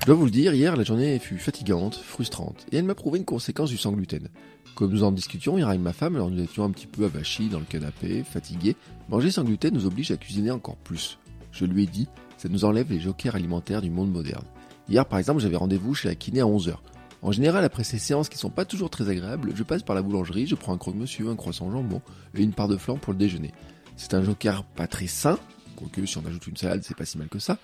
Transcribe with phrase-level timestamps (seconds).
[0.00, 3.18] Je dois vous le dire, hier la journée fut fatigante, frustrante, et elle m'a prouvé
[3.18, 4.28] une conséquence du sans gluten.
[4.74, 7.48] Comme nous en discutions hier avec ma femme, alors nous étions un petit peu avachis
[7.48, 8.76] dans le canapé, fatigués,
[9.08, 11.18] manger sans gluten nous oblige à cuisiner encore plus.
[11.52, 12.08] Je lui ai dit,
[12.38, 14.44] ça nous enlève les jokers alimentaires du monde moderne.
[14.88, 16.76] Hier par exemple, j'avais rendez-vous chez la kiné à 11h.
[17.20, 20.02] En général, après ces séances qui sont pas toujours très agréables, je passe par la
[20.02, 22.00] boulangerie, je prends un croque-monsieur, un croissant jambon
[22.34, 23.52] et une part de flan pour le déjeuner.
[23.96, 25.38] C'est un joker pas très sain,
[25.74, 27.58] quoique si on ajoute une salade, c'est pas si mal que ça,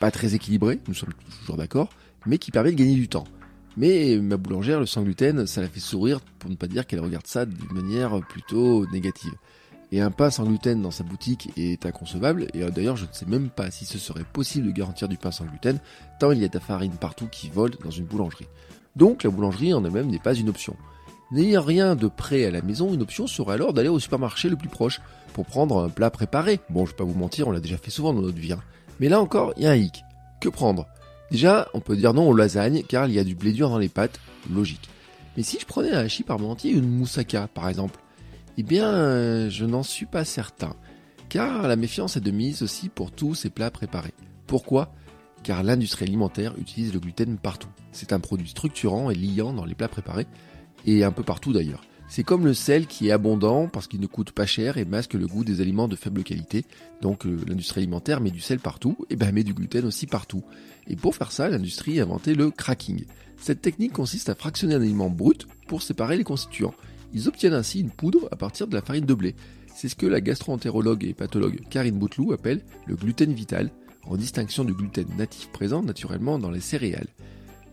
[0.00, 1.88] pas très équilibré, nous sommes toujours d'accord,
[2.26, 3.24] mais qui permet de gagner du temps.
[3.76, 7.00] Mais ma boulangère, le sans gluten, ça la fait sourire, pour ne pas dire qu'elle
[7.00, 9.34] regarde ça d'une manière plutôt négative.
[9.92, 13.26] Et un pain sans gluten dans sa boutique est inconcevable, et d'ailleurs je ne sais
[13.26, 15.78] même pas si ce serait possible de garantir du pain sans gluten,
[16.18, 18.48] tant il y a de la farine partout qui vole dans une boulangerie.
[18.96, 20.76] Donc la boulangerie en elle-même n'est pas une option.
[21.30, 24.56] N'ayant rien de prêt à la maison, une option serait alors d'aller au supermarché le
[24.56, 25.00] plus proche,
[25.32, 26.60] pour prendre un plat préparé.
[26.70, 28.52] Bon, je vais pas vous mentir, on l'a déjà fait souvent dans notre vie.
[28.52, 28.62] Hein.
[29.00, 30.04] Mais là encore, il y a un hic.
[30.40, 30.86] Que prendre?
[31.30, 33.78] Déjà, on peut dire non aux lasagnes car il y a du blé dur dans
[33.78, 34.20] les pâtes,
[34.52, 34.88] logique.
[35.36, 37.98] Mais si je prenais un hachis parmentier ou une moussaka par exemple,
[38.56, 40.76] eh bien, je n'en suis pas certain.
[41.28, 44.14] Car la méfiance est de mise aussi pour tous ces plats préparés.
[44.46, 44.92] Pourquoi?
[45.42, 47.68] Car l'industrie alimentaire utilise le gluten partout.
[47.90, 50.26] C'est un produit structurant et liant dans les plats préparés,
[50.86, 51.82] et un peu partout d'ailleurs.
[52.08, 55.14] C'est comme le sel qui est abondant parce qu'il ne coûte pas cher et masque
[55.14, 56.64] le goût des aliments de faible qualité.
[57.00, 60.44] Donc euh, l'industrie alimentaire met du sel partout et ben met du gluten aussi partout.
[60.86, 63.04] Et pour faire ça, l'industrie a inventé le cracking.
[63.36, 66.74] Cette technique consiste à fractionner un aliment brut pour séparer les constituants.
[67.14, 69.34] Ils obtiennent ainsi une poudre à partir de la farine de blé.
[69.74, 73.70] C'est ce que la gastro-entérologue et pathologue Karine Bouteloup appelle le gluten vital,
[74.04, 77.08] en distinction du gluten natif présent naturellement dans les céréales.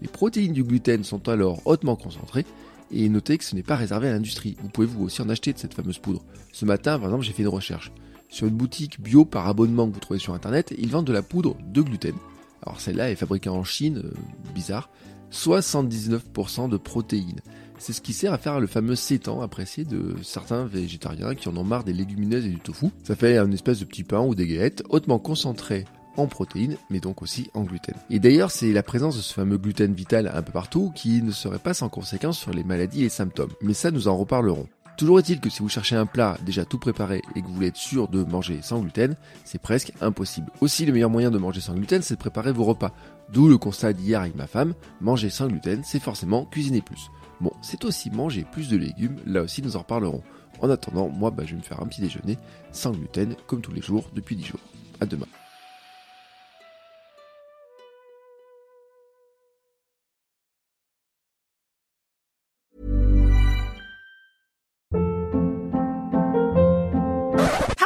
[0.02, 2.46] Les protéines du gluten sont alors hautement concentrées
[2.92, 4.58] et notez que ce n'est pas réservé à l'industrie.
[4.62, 6.24] Vous pouvez vous aussi en acheter de cette fameuse poudre.
[6.52, 7.92] Ce matin, par exemple, j'ai fait une recherche.
[8.30, 11.22] Sur une boutique bio par abonnement que vous trouvez sur internet, ils vendent de la
[11.22, 12.16] poudre de gluten.
[12.62, 14.14] Alors celle-là est fabriquée en Chine, euh,
[14.54, 14.90] bizarre.
[15.32, 17.42] 79% de protéines.
[17.78, 21.58] C'est ce qui sert à faire le fameux sétan apprécié de certains végétariens qui en
[21.58, 22.88] ont marre des légumineuses et du tofu.
[23.04, 25.86] Ça fait une espèce de petit pain ou des galettes hautement concentrées
[26.18, 27.96] en protéines, mais donc aussi en gluten.
[28.10, 31.32] Et d'ailleurs, c'est la présence de ce fameux gluten vital un peu partout qui ne
[31.32, 33.52] serait pas sans conséquence sur les maladies et les symptômes.
[33.62, 34.68] Mais ça, nous en reparlerons.
[34.98, 37.68] Toujours est-il que si vous cherchez un plat déjà tout préparé et que vous voulez
[37.68, 40.52] être sûr de manger sans gluten, c'est presque impossible.
[40.62, 42.94] Aussi, le meilleur moyen de manger sans gluten, c'est de préparer vos repas.
[43.32, 47.10] D'où le constat d'hier avec ma femme, manger sans gluten, c'est forcément cuisiner plus.
[47.40, 50.22] Bon, c'est aussi manger plus de légumes, là aussi nous en reparlerons.
[50.60, 52.38] En attendant, moi bah, je vais me faire un petit déjeuner
[52.72, 54.60] sans gluten, comme tous les jours, depuis 10 jours.
[55.00, 55.26] À demain.